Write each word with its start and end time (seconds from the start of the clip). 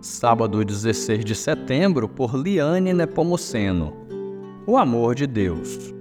sábado 0.00 0.64
16 0.64 1.24
de 1.24 1.34
setembro, 1.34 2.08
por 2.08 2.34
Liane 2.34 2.92
Nepomuceno. 2.92 3.94
O 4.66 4.76
amor 4.76 5.14
de 5.14 5.26
Deus. 5.26 5.94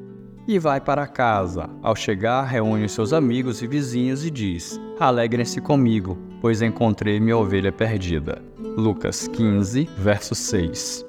E 0.47 0.57
vai 0.57 0.79
para 0.79 1.05
casa. 1.05 1.69
Ao 1.83 1.96
chegar, 1.96 2.43
reúne 2.43 2.88
seus 2.88 3.13
amigos 3.13 3.62
e 3.62 3.67
vizinhos 3.67 4.25
e 4.25 4.31
diz: 4.31 4.79
Alegrem-se 4.99 5.62
comigo, 5.62 6.17
pois 6.42 6.62
encontrei 6.62 7.20
minha 7.20 7.38
ovelha 7.38 7.71
perdida. 7.71 8.42
Lucas 8.78 9.28
15, 9.28 9.89
verso 9.97 10.34
6. 10.34 11.06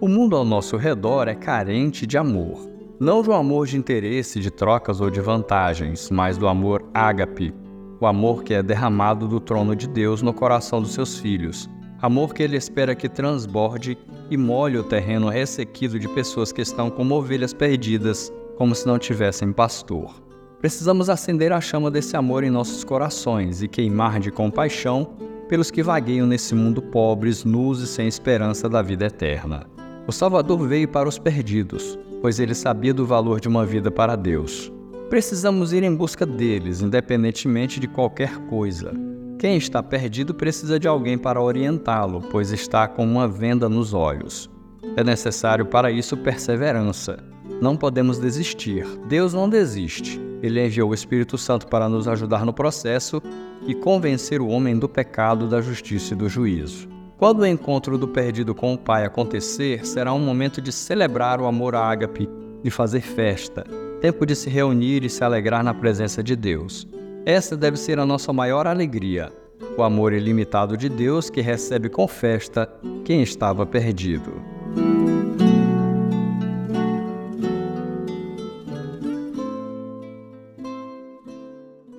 O 0.00 0.08
mundo 0.08 0.34
ao 0.34 0.44
nosso 0.44 0.76
redor 0.76 1.28
é 1.28 1.34
carente 1.34 2.06
de 2.06 2.16
amor. 2.16 2.68
Não 2.98 3.22
do 3.22 3.32
amor 3.32 3.66
de 3.66 3.76
interesse, 3.76 4.40
de 4.40 4.50
trocas 4.50 5.00
ou 5.00 5.10
de 5.10 5.20
vantagens, 5.20 6.10
mas 6.10 6.36
do 6.36 6.46
amor 6.48 6.84
ágape, 6.92 7.54
o 8.00 8.06
amor 8.06 8.42
que 8.42 8.54
é 8.54 8.62
derramado 8.62 9.28
do 9.28 9.38
trono 9.38 9.76
de 9.76 9.86
Deus 9.86 10.22
no 10.22 10.32
coração 10.32 10.80
dos 10.80 10.94
seus 10.94 11.18
filhos, 11.18 11.68
amor 12.00 12.32
que 12.32 12.42
ele 12.42 12.56
espera 12.56 12.94
que 12.94 13.08
transborde 13.08 13.98
e 14.30 14.36
molhe 14.36 14.78
o 14.78 14.82
terreno 14.82 15.28
ressequido 15.28 15.98
de 15.98 16.08
pessoas 16.08 16.50
que 16.50 16.62
estão 16.62 16.88
como 16.88 17.14
ovelhas 17.14 17.52
perdidas, 17.52 18.32
como 18.56 18.74
se 18.74 18.86
não 18.86 18.98
tivessem 18.98 19.52
pastor. 19.52 20.14
Precisamos 20.60 21.10
acender 21.10 21.52
a 21.52 21.60
chama 21.60 21.90
desse 21.90 22.16
amor 22.16 22.42
em 22.42 22.50
nossos 22.50 22.84
corações 22.84 23.62
e 23.62 23.68
queimar 23.68 24.18
de 24.18 24.30
compaixão 24.30 25.10
pelos 25.48 25.70
que 25.70 25.82
vagueiam 25.82 26.26
nesse 26.26 26.54
mundo 26.54 26.80
pobres, 26.80 27.44
nus 27.44 27.80
e 27.80 27.86
sem 27.86 28.06
esperança 28.06 28.68
da 28.68 28.80
vida 28.80 29.06
eterna. 29.06 29.66
O 30.06 30.12
Salvador 30.12 30.66
veio 30.66 30.88
para 30.88 31.08
os 31.08 31.18
perdidos, 31.18 31.98
pois 32.20 32.38
ele 32.38 32.54
sabia 32.54 32.94
do 32.94 33.04
valor 33.04 33.40
de 33.40 33.48
uma 33.48 33.66
vida 33.66 33.90
para 33.90 34.16
Deus. 34.16 34.72
Precisamos 35.10 35.72
ir 35.72 35.82
em 35.82 35.92
busca 35.92 36.24
deles, 36.24 36.82
independentemente 36.82 37.80
de 37.80 37.88
qualquer 37.88 38.38
coisa. 38.46 38.92
Quem 39.40 39.56
está 39.56 39.82
perdido 39.82 40.32
precisa 40.32 40.78
de 40.78 40.86
alguém 40.86 41.18
para 41.18 41.42
orientá-lo, 41.42 42.20
pois 42.30 42.52
está 42.52 42.86
com 42.86 43.04
uma 43.04 43.26
venda 43.26 43.68
nos 43.68 43.92
olhos. 43.92 44.48
É 44.96 45.02
necessário 45.02 45.66
para 45.66 45.90
isso 45.90 46.16
perseverança. 46.16 47.18
Não 47.60 47.76
podemos 47.76 48.20
desistir. 48.20 48.86
Deus 49.08 49.34
não 49.34 49.48
desiste. 49.48 50.20
Ele 50.44 50.64
enviou 50.64 50.90
o 50.90 50.94
Espírito 50.94 51.36
Santo 51.36 51.66
para 51.66 51.88
nos 51.88 52.06
ajudar 52.06 52.46
no 52.46 52.52
processo 52.52 53.20
e 53.66 53.74
convencer 53.74 54.40
o 54.40 54.46
homem 54.46 54.78
do 54.78 54.88
pecado, 54.88 55.48
da 55.48 55.60
justiça 55.60 56.14
e 56.14 56.16
do 56.16 56.28
juízo. 56.28 56.88
Quando 57.18 57.40
o 57.40 57.46
encontro 57.46 57.98
do 57.98 58.06
perdido 58.06 58.54
com 58.54 58.74
o 58.74 58.78
Pai 58.78 59.04
acontecer, 59.04 59.84
será 59.84 60.12
um 60.12 60.20
momento 60.20 60.62
de 60.62 60.70
celebrar 60.70 61.40
o 61.40 61.46
amor 61.46 61.74
ágape, 61.74 62.28
de 62.62 62.70
fazer 62.70 63.00
festa, 63.00 63.64
tempo 64.00 64.24
de 64.24 64.34
se 64.34 64.48
reunir 64.48 65.04
e 65.04 65.10
se 65.10 65.22
alegrar 65.22 65.62
na 65.62 65.74
presença 65.74 66.22
de 66.22 66.34
Deus. 66.34 66.88
Essa 67.26 67.56
deve 67.56 67.76
ser 67.76 67.98
a 67.98 68.06
nossa 68.06 68.32
maior 68.32 68.66
alegria, 68.66 69.30
o 69.76 69.82
amor 69.82 70.12
ilimitado 70.12 70.76
de 70.76 70.88
Deus 70.88 71.28
que 71.28 71.42
recebe 71.42 71.88
com 71.88 72.08
festa 72.08 72.68
quem 73.04 73.22
estava 73.22 73.66
perdido. 73.66 74.49